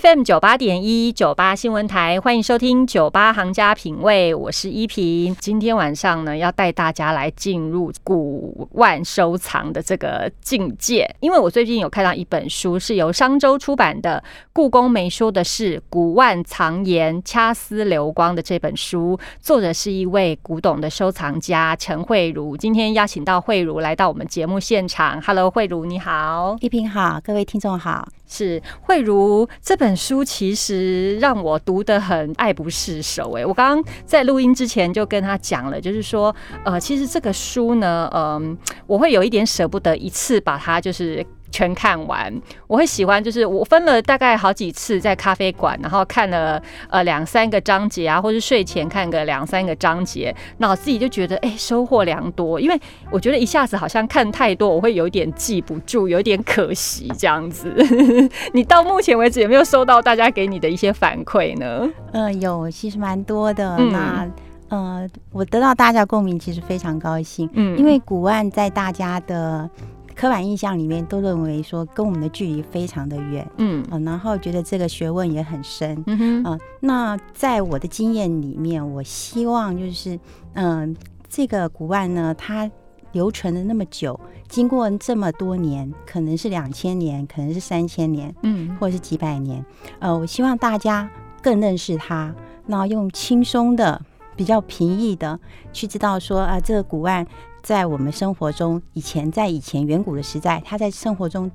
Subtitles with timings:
[0.00, 5.36] FM 九八点一九八新闻台，欢迎收听九八行家品味，我是依萍。
[5.38, 14.24] 今天晚上呢，要带大家来进入古玩收藏的这个境界，因为我最近有看到一本书，是由商周出版的
[14.54, 22.56] 《故宫没说的是古玩藏言掐丝流光》的这本书，作者是一位古董的收藏家陈慧茹。
[22.56, 28.08] 今天邀请到慧茹来到我们节目现场，Hello，慧茹你好，依萍好，各位听众好。
[28.32, 33.32] 是慧如这本书，其实让我读得很爱不释手。
[33.36, 38.56] 哎，我刚刚在录音之前就跟他讲了，就是说，呃，其实这个书呢，嗯，
[38.86, 41.24] 我会有一点舍不得一次把它就是。
[41.52, 42.34] 全看完，
[42.66, 52.80] 我会喜欢，就是我分了大概好几次在咖啡馆，然后看了呃两三个章节啊，或是睡前看个两三个章节，那我自己就觉得哎收获良多，因为
[53.10, 57.70] 我觉得一下子好像看太多，我会有点记不住，有点可惜这样子。
[58.54, 61.86] 你到目前为止有没有收到大家给你的一些反馈呢？
[62.12, 63.76] 嗯，有，其实蛮多的。
[63.76, 64.26] 那
[64.70, 67.46] 呃，我得到大家共鸣，其实非常高兴。
[67.52, 69.68] 嗯，因为古玩在大家的。
[70.14, 76.58] 刻板印象里面都认为说跟我们的距离非常的远，嗯啊，然后觉得这个学问也很深，嗯哼啊。
[76.80, 80.18] 那在我的经验里面，我希望就是
[80.54, 80.94] 嗯，
[81.28, 82.70] 这个古玩呢，它
[83.12, 84.18] 留存了那么久，
[84.48, 89.64] 经过这么多年，可能是两千年，可能是三千年，嗯，或者是几百年，
[89.98, 91.10] 呃，我希望大家
[91.42, 92.34] 更认识它，
[92.66, 94.00] 那用轻松的、
[94.36, 95.38] 比较平易的
[95.72, 97.26] 去知道说啊，这个古案。
[97.62, 101.48] 在我们生活中，以前在以前远古的时代，它在生活中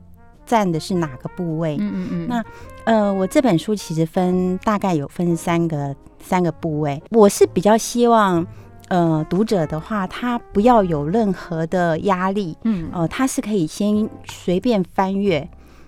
[0.46, 1.76] 占的是哪个部位？
[1.82, 2.28] 嗯嗯嗯。
[2.30, 2.46] 那
[2.86, 7.04] 呃，我这本书其实分大概有分三个三个部位。
[7.10, 8.48] 我是比较希望，
[8.88, 12.58] 呃，读者的话，他不要有任何的压力。
[12.64, 12.90] 嗯。
[12.94, 15.46] 呃，他是可以先随便翻阅，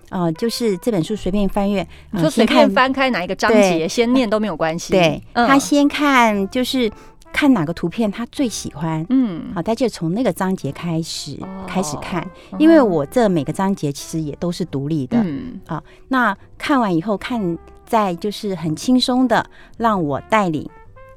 [0.10, 4.94] 呃，就是这本书随便翻阅，就随便翻开哪一个章节，先念都没有关系。
[4.94, 6.92] 对，他先看就是。
[7.32, 17.56] 看哪个图片他最喜欢，嗯，好，他就从那个章节开始开始看，因为我这每个章节其实也都是独立的，嗯，啊，那看完以后看，
[17.86, 19.46] 在就是很轻松的
[19.78, 20.68] 让我带领，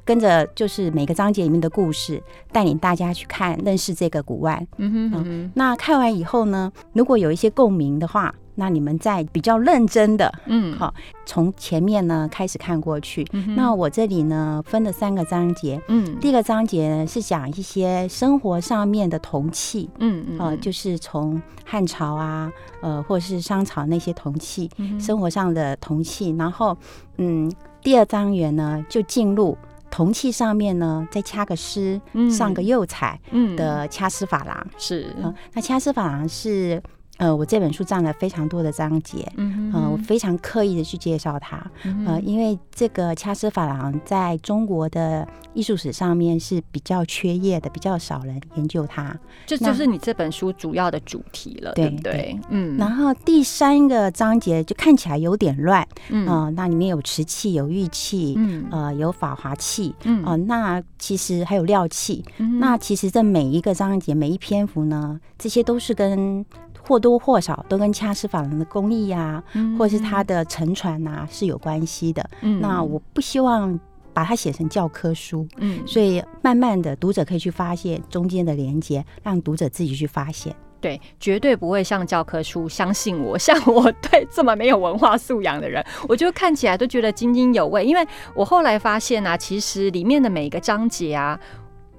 [0.05, 8.31] 跟着就是每个章节里面的故事，带领大家去看认识这个古玩，嗯哼，那看完以后呢，如果有一些共鸣的话。
[8.55, 10.93] 那你们在比较认真的，嗯，好，
[11.25, 13.25] 从前面呢开始看过去。
[13.55, 24.69] 那我这里呢分了三个章节，嗯，第一个章节呢是讲一些生活上面的铜器，嗯嗯，呃，就是从汉朝啊，呃，或是商朝那些铜器，
[24.99, 26.35] 生活上的铜器。
[26.37, 26.77] 然后，
[27.17, 29.57] 嗯，第二章元呢就进入
[29.89, 31.99] 铜器上面呢再掐个丝，
[32.29, 33.55] 上个釉彩，嗯。
[33.55, 35.15] 的掐丝珐琅是，
[35.53, 36.81] 那掐丝珐琅是。
[37.17, 41.63] 呃，我这本书占了非常多的章节，嗯，我非常刻意的去介绍它，
[42.05, 49.15] 呃，因为这个掐丝珐琅在中国的艺术史上面是比较缺页的，比较少人研究它，
[49.45, 49.57] 这。
[49.57, 52.37] 就是你这本书主要的主题了，对不对？
[52.49, 62.25] 嗯，然后第三个章节就看起来有点乱，嗯，那里面有瓷器、有玉器，嗯，呃，有法华器，嗯，啊，那其实还有料器，
[62.59, 66.43] 那其实这每一个章节、每一篇幅呢，这些都是跟
[66.85, 69.41] 或多或少都跟掐丝珐琅的工艺呀，
[69.79, 72.29] 或者是它的沉船呐是有关系的。
[72.59, 73.79] 那我不希望
[74.13, 80.55] 把它写成教科书，嗯，所以慢慢的读者可以去发现中间的连接，让读者自己去发现。
[80.81, 82.67] 对，绝对不会像教科书。
[82.67, 87.85] 相信我， 像我对这么没有文化素养的人，我就看起来都觉得津津有味。
[87.85, 88.05] 因为
[88.35, 91.39] 我后来发现啊，其实里面的每一个章节啊。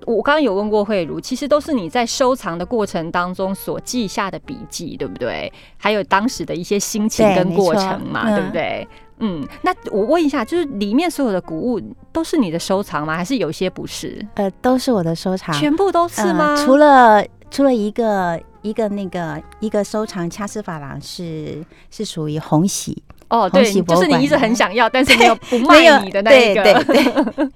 [0.07, 5.53] 我刚刚有问过慧茹，其实都是你在收藏的过程当中所记下的笔记，对不对？
[5.77, 8.87] 还有当时的一些心情跟过程嘛，对不对？
[9.19, 11.81] 嗯，那我问一下，就是里面所有的古物
[12.13, 13.17] 都是你的收藏吗？
[13.17, 14.21] 还是有些不是？
[14.35, 16.57] 呃，都是我的收藏，全部都是吗？
[16.65, 27.51] 除了除了一个一个那个一个收藏掐丝珐琅是是属于红喜哦，对，就是你一直很 想要，但是没有不卖你的那一个。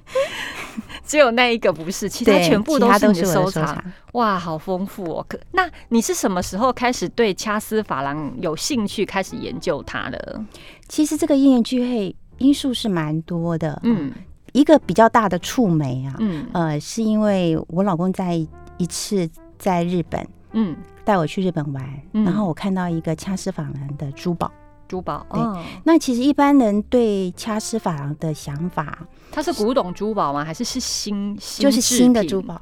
[1.08, 3.82] 只有那一个不是，其他全部都是你的收藏。
[4.12, 5.24] 哇，好丰富哦！
[5.26, 10.44] 可那你是什么时候开始对掐丝珐琅有兴趣，开始研究它的？
[10.86, 13.80] 其实这个因缘聚会因素是蛮多的。
[13.84, 14.12] 嗯，
[14.52, 18.34] 一个比较大的触媒啊，嗯，呃，是因为我老公在
[18.76, 19.26] 一次
[19.58, 20.76] 在日本，嗯，
[21.06, 21.82] 带我去日本玩，
[22.12, 24.52] 然后我看到一个掐丝珐琅的珠宝。
[24.88, 25.40] 珠宝，对，
[25.84, 28.98] 那其实一般人对掐丝珐琅的想法，
[29.30, 30.44] 它是古董珠宝吗？
[30.44, 32.60] 还是是新，就是新的珠宝，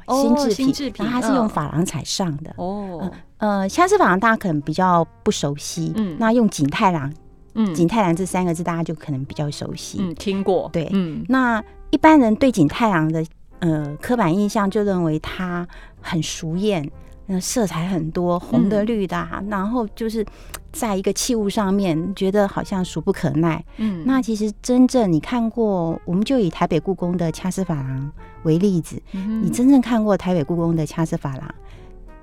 [0.51, 2.53] 新制品，然后它是用珐琅彩上的。
[2.57, 7.11] 哦，呃，掐丝珐琅大家可能比较不熟悉，嗯，那用景泰蓝
[7.55, 13.25] 嗯，景泰蓝这三个字大家就可能比较熟悉，嗯，听过，对，嗯，那一般人对景泰蓝的
[13.61, 15.67] 呃刻板印象就认为它
[16.01, 16.91] 很熟艳。
[17.27, 20.25] 那色彩很多，红的、绿的，然后就是
[20.73, 23.65] 在一个器物上面，觉得好像俗不可耐。
[23.77, 28.13] 嗯，那其实真正你看过，我们就以台北故宫的掐丝珐琅
[28.45, 31.55] 为例子，你真正看过台北故宫的掐丝珐琅，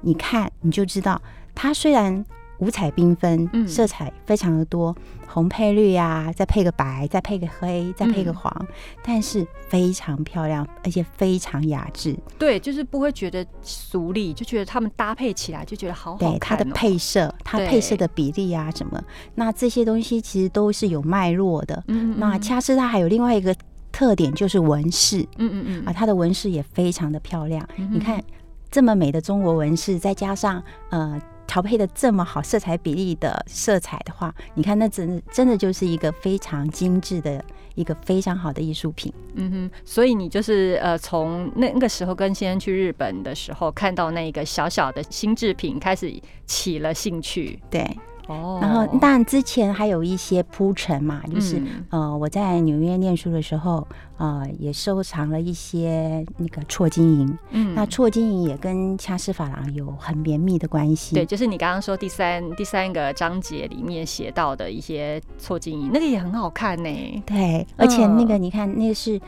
[0.02, 1.22] 你看你就知道，
[1.54, 2.26] 它虽然。
[2.64, 4.96] 五彩缤纷，色彩非常的多，
[5.28, 8.66] 红配绿呀，再配个白，再配个黑，再配个黄，
[9.04, 12.18] 但是非常漂亮，而且非常雅致。
[12.40, 16.32] 对，就是不会觉得俗丽，就觉得他们搭配起来就觉得好好看。
[16.32, 19.04] 对，它的配色，它配色的比例啊，什么，
[19.36, 21.84] 那这些东西其实都是有脉络的。
[21.88, 23.54] 嗯那掐丝它还有另外一个
[23.92, 25.20] 特点就是纹饰。
[25.38, 25.86] 嗯嗯嗯。
[25.86, 27.68] 啊，它的纹饰也非常的漂亮。
[27.92, 28.24] 你看
[28.72, 31.22] 这么美的中国纹饰，再加上呃。
[31.54, 37.46] 调配的这么好，色彩比例的色彩的话，你看那真真的就是一个非常精致的
[37.76, 39.14] 一个非常好的艺术品。
[39.36, 46.12] 嗯哼，所以你就是呃，从那那个时候跟先生去日本的时候，看到那个小小的新制品，开始
[46.48, 47.60] 起了兴趣。
[47.70, 47.88] 对。
[48.28, 53.86] 哦，然后当然之前还有一些铺陈嘛，就是呃我在纽约念书的时候，
[54.18, 61.16] 呃也收藏了一些那个错金银，嗯，那错金银也跟掐丝珐琅有很绵密的关系。
[61.16, 67.24] 对，就是你刚刚说第三第三个章节里面写到的一些错金银，那个也很好看呢。
[67.26, 69.20] 对，而且那个你看，那个是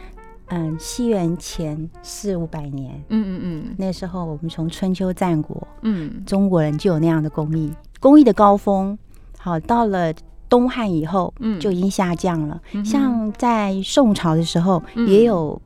[0.47, 7.73] 嗯西元前四五百年，嗯嗯嗯，那时候我们从春秋战国，嗯，中国人就有那样的工艺。
[7.99, 8.97] 工艺的高峰，
[9.37, 10.13] 好到了
[10.47, 12.61] 东汉以后，嗯，就已经下降了。
[12.83, 15.59] 像在宋朝的时候，也有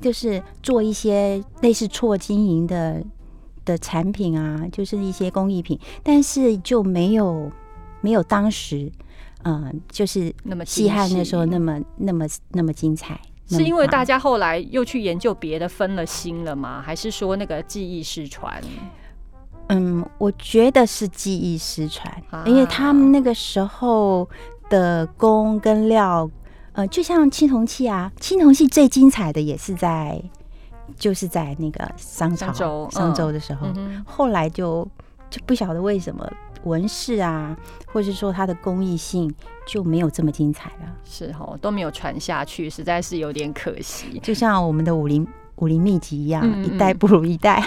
[0.00, 3.02] 就是做一些类似错金银的
[3.64, 7.50] 的产品啊，就是一些工艺品，但是就没有
[8.00, 8.90] 没有当时，
[9.44, 13.18] 嗯，就是那么西汉那时候那么那么那么精彩。
[13.50, 16.82] 是因为大家后来又去研究别的，分了心了吗？
[16.82, 18.62] 还是说那个技艺失传？
[19.68, 22.10] 嗯，我觉得是技艺失传，
[22.46, 24.28] 因为他们那个时候
[24.70, 26.28] 的工跟料，
[26.72, 30.22] 呃，就像青铜器啊，青铜器最精彩的也是在，
[30.96, 33.68] 就是在那个商朝、商周的时候，
[34.06, 34.88] 后来就
[35.28, 36.26] 就不晓得为什么
[36.64, 37.56] 纹饰啊，
[37.92, 39.32] 或是说它的工艺性
[39.66, 44.18] 就没有这么精彩了，是哦，都没有传下去，实在是有点可惜。
[44.22, 45.26] 就像我们的武林。
[45.60, 47.62] 武林秘籍一样，一代不如一代。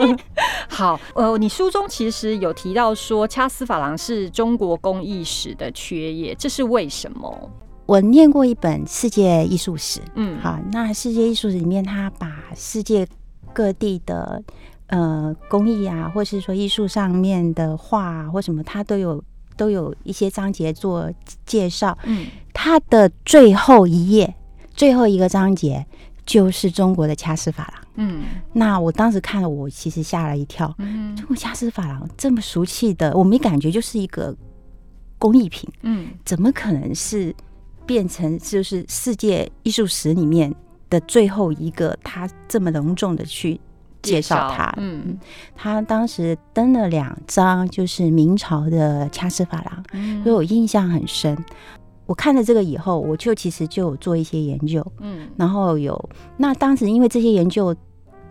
[0.68, 7.50] 好，呃，你书中其实有提到说，掐丝珐琅是中国工艺史的缺页，这是为什么？
[7.86, 13.06] 我念过一本世界艺术史，嗯，好，那世界艺术史里面，他把世界
[13.52, 14.42] 各地的
[14.86, 19.22] 呃工艺啊，或是说艺术上面的画或什么，它都有
[19.56, 21.10] 都有一些章节做
[21.44, 21.96] 介绍。
[22.04, 24.34] 嗯，它的最后一页，
[24.72, 25.84] 最后一个章节。
[26.24, 30.72] 就是中国的掐丝珐琅，嗯，那我当时看了，我其实吓了一跳。
[30.78, 34.34] 嗯，中国掐丝珐琅这么俗气的，我没感觉就是一个
[35.18, 37.34] 工艺品，嗯，怎么可能是
[37.84, 40.54] 变成就是世界艺术史里面
[40.88, 41.98] 的最后一个？
[42.04, 43.60] 他这么隆重的去
[44.00, 45.18] 介绍它，嗯，
[45.56, 49.84] 他当时登了两张，就是明朝的掐丝珐琅，
[50.22, 51.36] 所以我印象很深。
[52.12, 55.98] 我看了这个以后，我就其实就有做一些研究，嗯，然后有
[56.36, 57.74] 那当时因为这些研究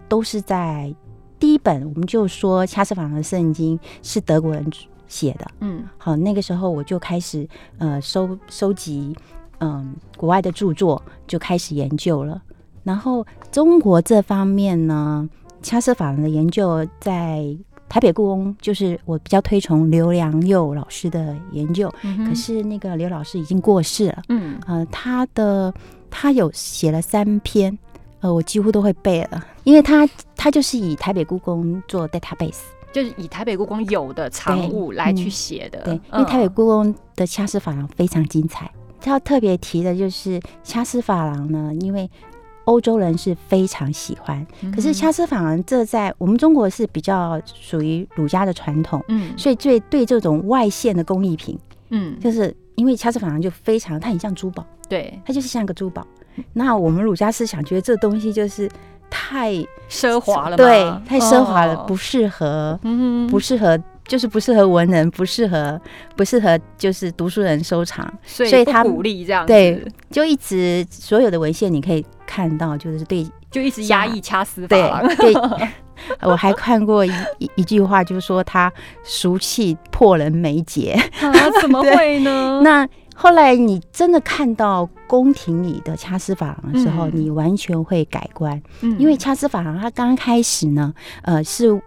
[0.08, 0.94] 都是在
[1.40, 4.64] 第一本，我们就说掐丝珐琅的圣经是德国人
[5.08, 9.16] 写的，嗯，好，那个时候我就开始呃收收集
[9.62, 12.40] 嗯国外的著作，就开始研究了。
[12.84, 15.28] 然后中国这方面呢，
[15.64, 17.58] 掐丝珐琅的研究在。
[17.92, 21.94] 台北故宫就是我比较推崇刘良佑老师的研究，
[22.26, 24.24] 可是那个刘老师已经过世了。
[24.30, 25.74] 嗯，呃，他的
[26.10, 27.78] 他有写了三篇，
[28.22, 30.08] 呃，我几乎都会背了，因为他
[30.38, 32.62] 他就是以台北故宫做 database，
[32.94, 35.82] 就是以台北故宫有的藏物来去写的。
[35.82, 38.72] 对，因为台北故宫的掐丝珐琅非常精彩。
[39.02, 42.10] 他要特别提的就是掐丝珐琅呢，因为。
[42.72, 51.60] 欧洲人是非常喜欢，可是掐丝珐琅这在我们中国是比较属于儒家的传统，嗯，所以最对这种外线的工艺品，
[51.90, 56.08] 嗯，就是因为掐丝珐琅就非常，它很像珠宝，对，它就是像个珠宝。
[56.54, 58.70] 那我们儒家思想觉得这东西就是
[59.10, 59.54] 太
[59.90, 63.78] 奢华了，对，太奢华了，不适合，嗯，不适合。
[64.12, 65.80] 就是不适合文人，不适合
[66.18, 74.82] 不适合就是读书人收藏，所以他鼓励这样对，就一直所有的文献你可以看到，就是对，就一直压抑掐丝对
[75.15, 75.34] 对，
[76.24, 77.12] 我还看过一
[77.56, 78.70] 一句话，就是说他
[79.01, 80.91] 俗气破人眉睫
[81.22, 81.32] 啊？
[81.62, 82.60] 怎么会呢？
[82.62, 88.62] 那后来你真的看到宫廷里的掐丝珐琅的时候，你完全会改观。
[88.82, 91.82] 嗯，因为掐丝珐琅它刚开始呢，呃，是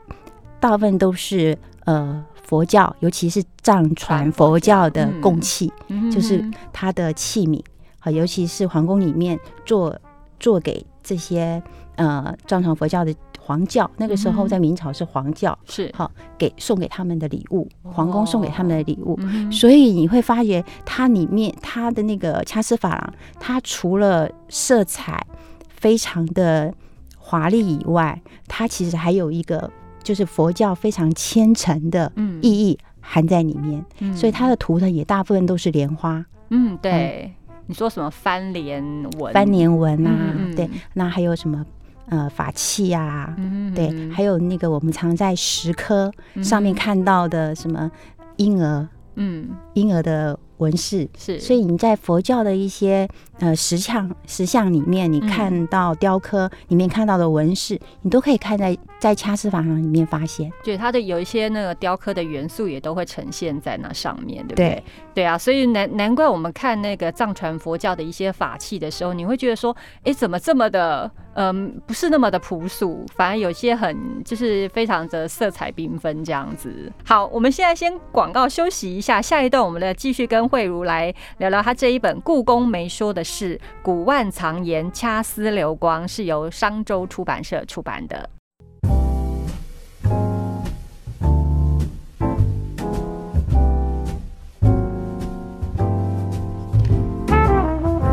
[0.59, 5.73] 大部分都是呃佛教，尤其是藏传佛教的供器，
[6.13, 7.63] 就是它的器皿，
[7.99, 9.99] 好，尤其是皇宫里面做
[10.39, 11.63] 做给这些
[11.97, 13.15] 呃藏传佛教的。
[13.47, 15.93] 皇教那个时候在明朝是皇教，是。
[15.95, 19.19] 好给送给他们的礼物，皇宫送给他们的礼物，
[19.53, 25.27] 所以你会发觉它里面它的那个掐丝珐琅，它除了色彩
[25.69, 26.73] 非常的
[27.19, 29.71] 华丽以外，它其实还有一个
[30.05, 33.85] 就是佛教非常虔诚的意义含在里面，
[34.15, 36.25] 所以它的图腾也大部分都是莲花。
[36.51, 37.35] 嗯，对，
[37.67, 38.85] 你说什么翻莲
[39.19, 39.33] 纹？
[39.33, 40.13] 翻莲纹啊，
[40.55, 41.65] 对，那还有什么？
[42.07, 43.35] 呃，法器呀，
[43.75, 47.91] 对，还有那个我们常在石刻上面看到的什么
[48.37, 50.39] 婴儿，嗯，婴儿的。
[50.59, 53.09] 纹饰是，所以你在佛教的一些
[53.41, 60.51] 呃石像石像里面，你看到雕刻里面看到的纹饰，你都可以看在在掐丝珐琅里面发现。
[60.63, 64.85] 对，它的有一些那个雕刻的元素也都会呈现在那上面，对不对？
[65.15, 76.93] 对啊，所以难难怪我们看那个藏传佛教的一些法器的时候，你会觉得说，哎，怎么这么的，嗯，不是那么的朴素，反而有些很就是非常的色彩缤纷这样子。
[77.05, 80.44] 好，我们现在先广告休息一下，下一段我们来继续跟。
[80.49, 88.29] 慧如来聊聊他这一本《故宫没说的事》，古万藏言，掐丝流光，是由商周出版社出版的。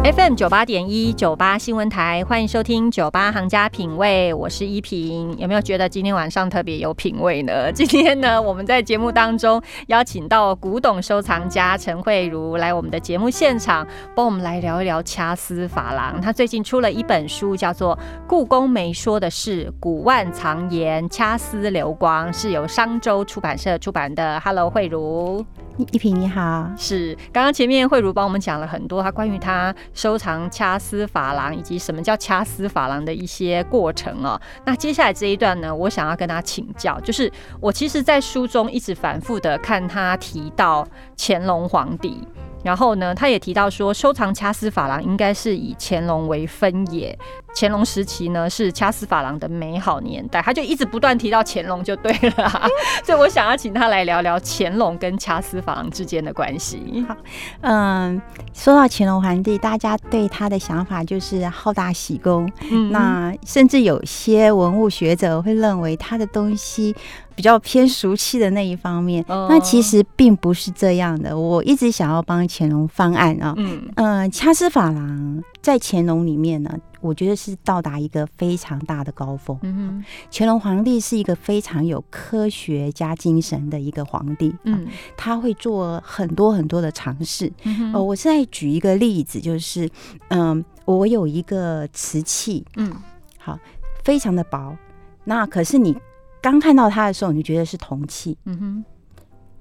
[0.03, 5.37] FM 九八点一九八新闻台，欢迎收听九八行家品味，我是依萍。
[5.37, 7.69] 有没有觉得今天晚上特别有品味呢？
[7.71, 16.19] 今天呢，我们在节目当中邀请到古董收藏家陈慧茹来我们的节目现场，帮我们来聊一聊掐丝珐琅。
[16.19, 17.95] 他最近出了一本书，叫做
[18.27, 24.39] 《故宫没说的事：古万藏言，掐丝流光》，是由商周出版社出版的。
[24.39, 25.45] Hello，慧茹。
[25.77, 34.39] 一平你好，是刚刚前面慧茹帮我们讲了很多，他关于他收藏掐丝珐琅以及什么叫掐丝珐琅的一些过程哦。
[34.65, 40.87] 那接下来这一段呢，我想要跟他请教，就是我其实，在书中一直反复的看他提到
[41.17, 42.27] 乾隆皇帝。
[42.63, 47.17] 然后呢，他也提到说，收藏掐丝珐琅应该是以乾隆为分野。
[47.55, 50.41] 乾隆时期呢，是掐丝珐琅的美好年代。
[50.41, 52.69] 他就一直不断提到乾隆就对了，
[53.05, 57.05] 所以我想要请他来聊聊乾隆跟掐丝珐琅之间的关系。
[57.07, 57.15] 好，
[57.61, 58.21] 嗯，
[58.53, 62.51] 说到乾隆皇帝，大家对他的想法就是好大喜功。
[62.71, 66.95] 嗯，那甚至有些文物学者会认为他的东西。
[67.33, 71.35] 比较偏俗气的那一方面，那其实并不是这样的。
[71.35, 76.69] 我一直想要帮乾隆翻案啊，嗯嗯，掐丝珐琅在乾隆里面呢，
[77.01, 79.57] 我觉得是到达一个非常大的高峰。
[79.63, 87.51] 嗯乾隆皇帝是一个非常有科学家精神的一个皇帝，嗯，他会做很多很多的尝试。
[87.93, 89.89] 呃，我现在举一个例子，就是
[90.29, 92.95] 嗯，我有一个瓷器，嗯，
[93.37, 93.59] 好，
[94.03, 94.77] 非常的薄，
[95.25, 95.95] 那可是你。
[96.43, 98.85] 刚看到它的时候，你就觉得是铜器，嗯哼，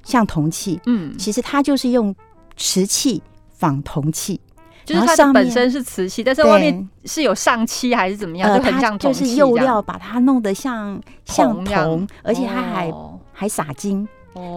[0.02, 2.16] 像铜器，嗯，其实它就是用
[2.56, 4.40] 瓷器仿铜器，
[4.84, 12.92] 就是它本身是瓷器，但是外面是有上漆还是怎么样，就很像铜器，就是釉料把它弄得像像铜，而且它还
[13.32, 14.06] 还撒金，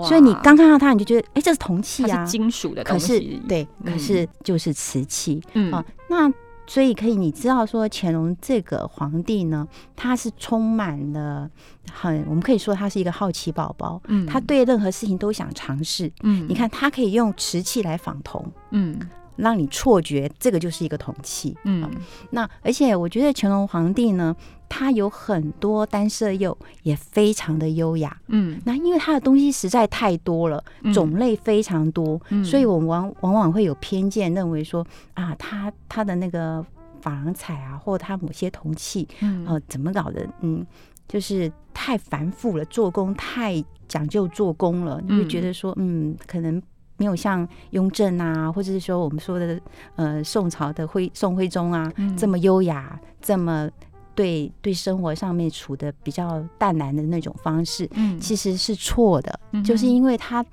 [0.04, 5.72] 所以你刚看到它，你就觉得，哎，这是铜器啊，金属的，可是对，可是就是瓷器，嗯，
[6.08, 6.32] 那。
[6.66, 11.48] 所以可以，你知道说乾隆这个皇帝呢，他是充满了
[11.92, 18.98] 很，我们可以说他是一个好奇宝宝，嗯，他对任何事情都想尝试，嗯，你看他可以用瓷器来仿铜，嗯。
[19.36, 21.90] 让你错觉这个就是一个铜器，嗯，
[22.32, 24.36] 那而且我觉得乾隆皇帝呢，
[24.70, 30.64] 他有很多单色釉也非常的优雅，嗯，那因为他的东西实在太多了，
[30.94, 36.64] 种类非常多，所以我们往往往会有偏见，认为说啊，他他的那个
[37.02, 40.66] 珐琅彩啊，或他某些铜器，嗯，哦，怎么搞的，嗯，
[41.08, 46.62] 就是太繁复了，做工太讲究做工了，你会觉得说，嗯，可能。
[46.98, 49.60] 没有像雍正啊，或者是说我们说的
[49.96, 53.70] 呃宋朝的徽宋徽宗啊这么优雅，这么
[54.16, 60.46] 对对生活上面处的比较淡然的那种方式，嗯，其实是错的，就是因为他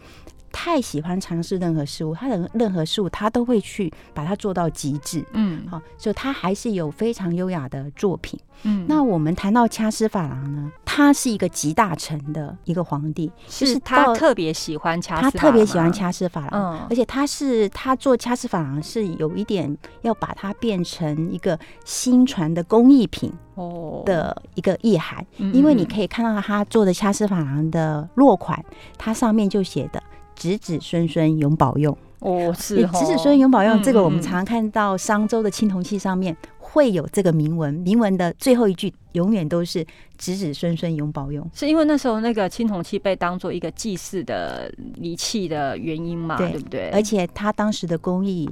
[0.53, 5.25] 太喜欢尝试任何事物，他的任何事物他都会去把它做到极致。
[5.33, 8.39] 嗯，好，所以他还是有非常优雅的作品。
[8.63, 28.63] 嗯，那我们谈到掐丝珐琅呢，他是一个集大成的一个皇帝，就是他特别喜欢掐，他特别喜欢掐丝珐琅，嗯，而且他是他做掐丝珐琅是有一点要把它变成一个新传的工艺品哦的一个意涵，因为你可以看到他做的掐丝珐琅的落款，
[28.99, 30.03] 它上面就写的。
[30.41, 33.83] 子子孙孙永保用哦，是子子孙孙永保用。
[33.83, 39.85] 这个我们常常看到商周的青铜器上面会有这个铭文，铭文的最后一句永远都是
[40.17, 41.47] 子子孙孙永保用。
[41.53, 46.39] 是因为那时候那个青铜器被当做一个祭祀的礼器的原因嘛？
[46.39, 46.89] 对不对？
[46.89, 48.49] 而且它当时的工艺，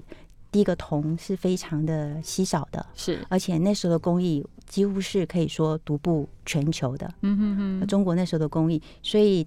[0.53, 7.11] 第一个铜是非常的稀少的，是而且那时候的工艺几乎是可以说独步全球的。
[7.23, 9.47] 嗯哼哼，中国那时候的工艺，所以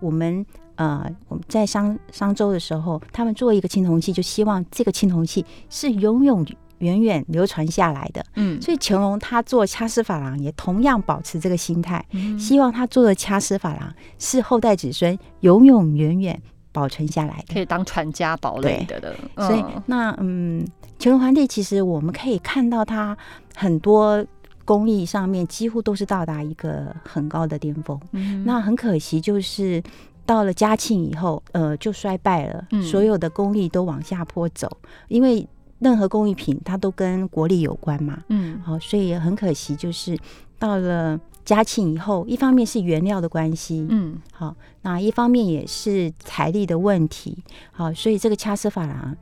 [0.00, 0.44] 我们。
[0.76, 6.46] 呃，我们在商商周的时候，他们做一个青铜器，就希望这个青铜器是永永
[6.78, 8.22] 远远流传下来的。
[8.34, 12.04] 嗯，所以乾隆他做掐丝珐琅也同样保持这个心态，
[12.38, 16.42] 希望他做的掐丝珐琅是后代子孙永永远远
[16.72, 19.16] 保存下来的，可以当传家宝类的的。
[19.36, 20.62] 所以那嗯，
[20.98, 23.16] 乾隆皇帝其实我们可以看到他
[23.54, 24.22] 很多
[24.66, 27.98] 工艺上面几乎都是到达一个很高的巅峰。
[28.12, 29.82] 嗯，那很可惜就是。
[30.26, 34.68] 到了嘉庆以后，呃，就衰败了，所有的工艺都往下坡走，
[35.08, 40.18] 因为任何工艺品它都跟国力有关嘛，嗯，好，所以很可惜，就是
[40.58, 49.16] 到了嘉庆以后，一方面是原料的关系，嗯，好，那一方面也是财力的问题，好，所以这个掐丝珐琅。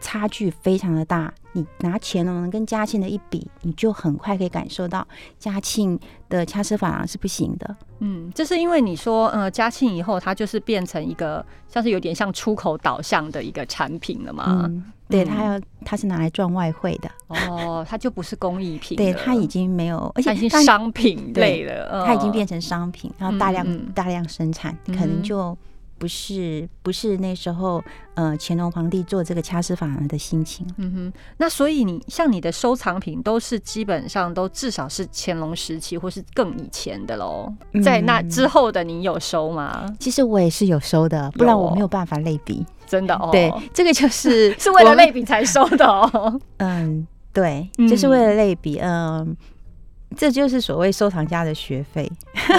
[0.00, 5.06] 差距非常的大，你拿乾隆跟嘉庆的一比，你就很快可以感受到
[5.38, 5.98] 嘉庆
[6.28, 7.76] 的掐丝珐琅是不行的。
[8.00, 14.64] 嗯，这是因为你说，呃，嘉庆以后它就是变成一个像是有点像出口导向的一个产品了嘛？
[14.64, 17.10] 嗯，对，它要它是拿来赚外汇的。
[17.28, 25.56] 哦，它就不是工艺品，对，它已经没有，而且已经商品类了，它已经变成商品，然后大量大量生产，可能就。
[25.98, 27.82] 不是不是那时候，
[28.14, 30.66] 呃，乾隆皇帝做这个掐丝珐琅的心情。
[30.76, 37.52] 嗯哼，那所以你像你的收藏品都是基本上都至少是乾隆时期或是更以前的喽。
[37.82, 39.86] 在那之后的你有收吗？
[39.98, 42.64] 其实我也是有收的，不然我没有办法类比。
[42.86, 46.40] 真的哦，对，这个就是 是为了类比才收的哦。
[46.58, 48.78] 嗯，对，就是为了类比。
[48.78, 49.36] 嗯。
[50.14, 52.10] 这就是所谓收藏家的学费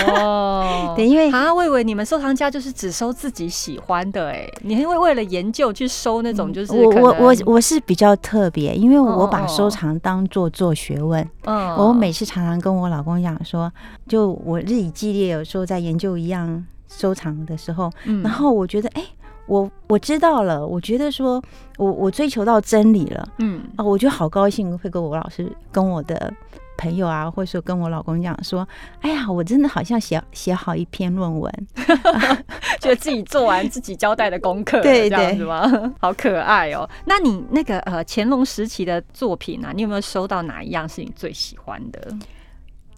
[0.07, 0.93] 哦。
[0.97, 11.27] 对，因为啊，我以为你们收藏家就是只收自己喜欢的哎，你会为了研究去收那种就是我我我我是比较特别，因为我把收藏当做做学问。
[11.45, 13.71] 嗯，我每次常常跟我老公讲说，
[14.07, 17.89] 就我日以继夜有时候在研究一样收藏的时候，
[18.23, 19.03] 然后我觉得哎，
[19.47, 21.41] 我我知道了，我觉得说
[21.77, 26.31] 我我追求到真理了，嗯啊，我就好高兴会跟我老师跟我的。
[26.77, 28.67] 朋友啊，或者说跟我老公讲说
[29.01, 31.51] ：“哎呀，我真的好像写写好一篇论文，
[32.79, 35.69] 觉得自己做完自己交代的功课，对这样子吗？
[35.99, 36.89] 好可爱哦！
[37.05, 42.15] 那你那个呃乾隆时期的作品啊，你有没有收到哪一样是你最喜欢的？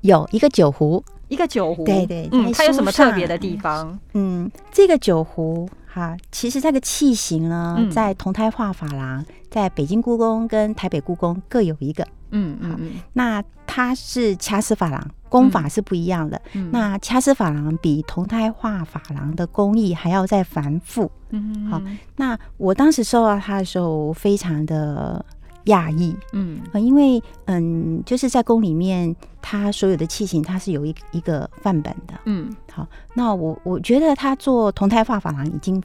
[0.01, 3.99] 有一个酒壶，一个酒壶，对对，嗯，它有什么特别的地方？
[4.13, 12.07] 嗯，这个酒壶哈，其实它的器型呢，在同胎画珐琅，在北京故宫跟台北故宫各有一个。
[12.31, 16.41] 嗯嗯嗯，那它是掐丝珐琅，工法是不一样的。
[16.71, 21.09] 那掐丝珐琅比铜胎画珐琅的工艺还要再繁复。
[21.29, 21.81] 嗯，好，
[22.15, 25.23] 那我当时收到它的时候，非常的
[25.65, 26.15] 讶异。
[26.33, 32.13] 嗯，因为嗯，就是在宫里面，它所有的器型它是有一一个范本的。
[32.25, 35.81] 嗯，好，那我我觉得他做铜胎画珐琅已经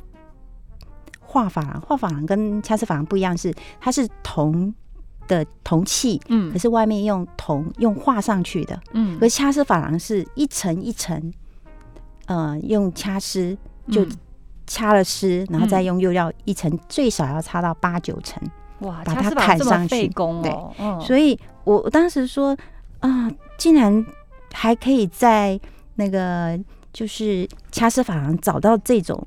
[1.20, 4.74] 画珐琅，画珐琅跟掐丝珐琅不一样，是它是铜。
[5.28, 11.32] 的铜器，嗯，可是外面用铜用画上去的，嗯，而掐丝珐琅是一层一层，
[12.26, 13.56] 呃，用掐丝
[13.90, 14.06] 就
[14.66, 18.42] 掐了丝，然后再用釉料一层，最少要擦到八九层，
[18.80, 22.56] 哇，把它砍上去，对，所以我我当时说
[23.00, 24.04] 啊，竟然
[24.52, 25.58] 还可以在
[25.96, 26.58] 那个
[26.92, 29.26] 就是掐丝珐琅找到这种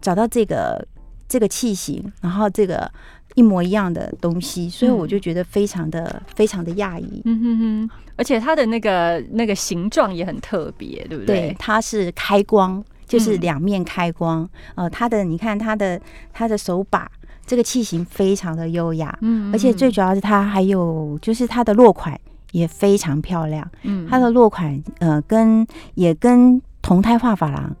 [0.00, 0.86] 找到这个
[1.28, 2.90] 这个器型，然后这个。
[3.34, 7.20] 一模一样的东西，所以我就觉得非常的非常的讶异。
[7.24, 11.48] 嗯哼哼，而且它的那个那个形状也很特别，对不对？
[11.48, 14.48] 对，它是开光，就是两面开光。
[14.76, 16.00] 呃，它的你看它的
[16.32, 17.10] 它的手把，
[17.44, 19.16] 这个器型非常的优雅。
[19.22, 22.18] 嗯，而且最主要是它还有就是它的落款
[22.52, 23.68] 也非常漂亮。
[23.82, 27.74] 嗯，它的落款呃跟也跟同胎画珐琅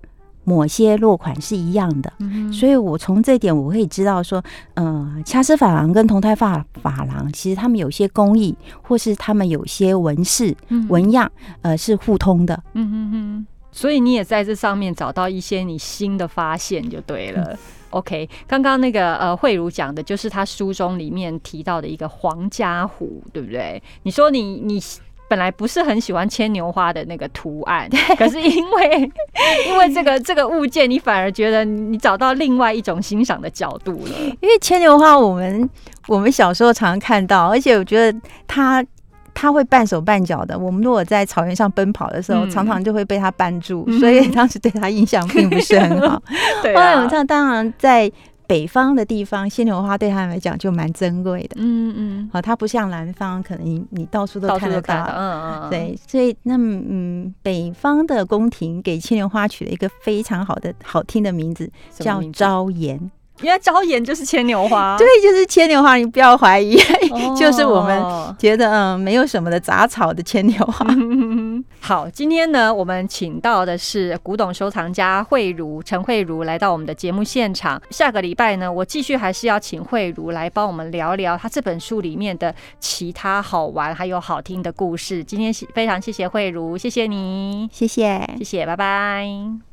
[0.44, 2.12] 某些落款是一样的，
[2.52, 4.42] 所以我从这点我可以知道说，
[4.74, 10.54] 呃，掐丝珐琅跟铜胎发珐琅，其实他们有些工艺，或是他们有些纹饰、
[10.88, 11.30] 纹样，
[11.62, 12.62] 呃，是互通的。
[12.74, 13.46] 嗯嗯嗯。
[13.72, 17.58] 所以你也在这上面找到一些你新的发现就对了。
[17.90, 23.82] OK，刚刚那个呃慧茹讲的就是他书中里面提到的一个皇家虎，对不对？
[24.02, 24.80] 你说你你。
[25.28, 29.12] 本来不是很喜欢牵牛花的那个图案，可是因为
[29.68, 34.12] 因为这个这个物件，你反而觉得你找到另外一种欣赏的角度了。
[34.40, 35.68] 因为牵牛花，我们
[36.06, 38.84] 我们小时候常常看到，而且我觉得它
[39.32, 40.58] 它会半手半脚的。
[40.58, 46.22] 我们如果在草原上奔跑的时候，常常就会被它绊住，所以当时对它印象并不是很好。
[46.62, 48.10] 对啊，我们当然在。
[48.46, 51.56] 北方的地方，牵牛花对他们来讲就蛮珍贵的。
[51.58, 54.94] 嗯嗯，好，它不像南方，可能你你到处都看得到。
[55.14, 63.10] 嗯嗯，对，所以那么嗯，北方的宫廷给牵牛花取了一个非常好的、好听的名字，叫朝颜。
[63.40, 66.76] 原来招眼就是牵牛花，对，就是牵牛花，你不要怀疑，
[67.36, 68.00] 就是我们
[68.38, 70.86] 觉得嗯没有什么的杂草的牵牛花。
[71.80, 77.80] 好，今天呢，我们请到的是古董收藏家慧茹陈慧茹来到我们的节目现场。
[77.90, 85.22] 下个礼拜呢，我继续还是要请慧茹来帮我们聊聊她这本书里面的其他好玩还有好听的故事。
[85.22, 89.64] 今天非常谢谢慧茹，谢谢你，谢谢，谢谢，拜拜。